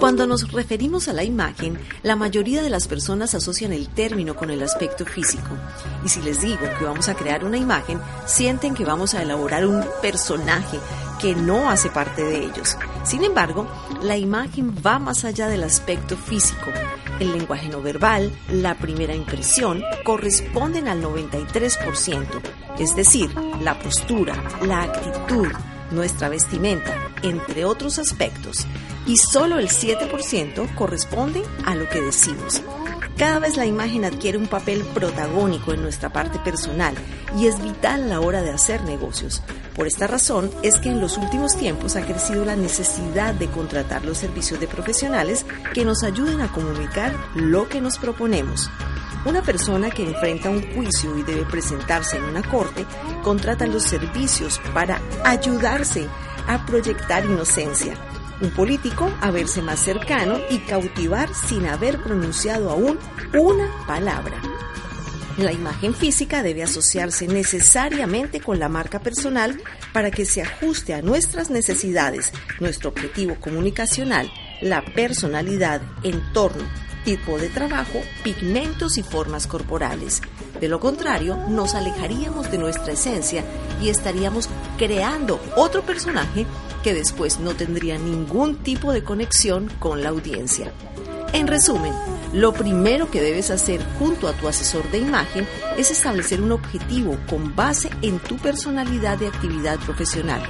[0.00, 4.50] Cuando nos referimos a la imagen, la mayoría de las personas asocian el término con
[4.50, 5.50] el aspecto físico.
[6.02, 9.66] Y si les digo que vamos a crear una imagen, sienten que vamos a elaborar
[9.66, 10.78] un personaje
[11.20, 12.78] que no hace parte de ellos.
[13.04, 13.68] Sin embargo,
[14.02, 16.70] la imagen va más allá del aspecto físico.
[17.18, 22.24] El lenguaje no verbal, la primera impresión, corresponden al 93%,
[22.78, 25.48] es decir, la postura, la actitud,
[25.90, 28.66] nuestra vestimenta, entre otros aspectos
[29.06, 32.62] y solo el 7% corresponde a lo que decimos.
[33.20, 36.94] Cada vez la imagen adquiere un papel protagónico en nuestra parte personal
[37.36, 39.42] y es vital la hora de hacer negocios.
[39.76, 44.06] Por esta razón es que en los últimos tiempos ha crecido la necesidad de contratar
[44.06, 48.70] los servicios de profesionales que nos ayuden a comunicar lo que nos proponemos.
[49.26, 52.86] Una persona que enfrenta un juicio y debe presentarse en una corte
[53.22, 56.06] contrata los servicios para ayudarse
[56.46, 57.98] a proyectar inocencia
[58.40, 62.98] un político a verse más cercano y cautivar sin haber pronunciado aún
[63.34, 64.40] una palabra.
[65.36, 69.60] La imagen física debe asociarse necesariamente con la marca personal
[69.92, 76.64] para que se ajuste a nuestras necesidades, nuestro objetivo comunicacional, la personalidad, entorno,
[77.04, 80.20] tipo de trabajo, pigmentos y formas corporales.
[80.60, 83.42] De lo contrario, nos alejaríamos de nuestra esencia
[83.80, 86.46] y estaríamos creando otro personaje
[86.82, 90.72] que después no tendría ningún tipo de conexión con la audiencia.
[91.32, 91.92] En resumen,
[92.32, 97.16] lo primero que debes hacer junto a tu asesor de imagen es establecer un objetivo
[97.28, 100.42] con base en tu personalidad de actividad profesional.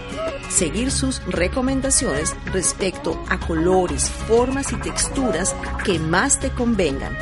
[0.49, 7.17] Seguir sus recomendaciones respecto a colores, formas y texturas que más te convengan.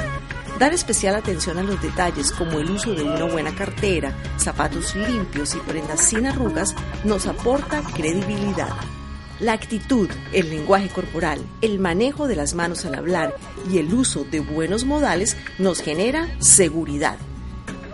[0.58, 5.54] Dar especial atención a los detalles como el uso de una buena cartera, zapatos limpios
[5.54, 8.74] y prendas sin arrugas nos aporta credibilidad.
[9.40, 13.36] La actitud, el lenguaje corporal, el manejo de las manos al hablar
[13.70, 17.18] y el uso de buenos modales nos genera seguridad.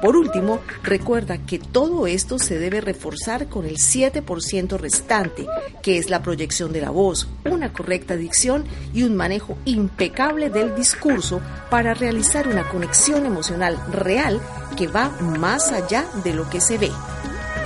[0.01, 5.47] Por último, recuerda que todo esto se debe reforzar con el 7% restante,
[5.83, 10.75] que es la proyección de la voz, una correcta dicción y un manejo impecable del
[10.75, 14.41] discurso para realizar una conexión emocional real
[14.77, 16.91] que va más allá de lo que se ve.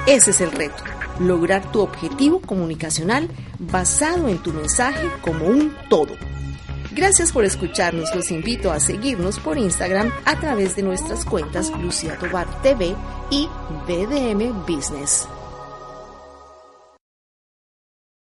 [0.06, 6.14] Ese es el reto lograr tu objetivo comunicacional basado en tu mensaje como un todo.
[6.92, 8.14] Gracias por escucharnos.
[8.14, 12.96] Los invito a seguirnos por Instagram a través de nuestras cuentas Lucia Tobar TV
[13.30, 13.48] y
[13.86, 15.28] BDM Business.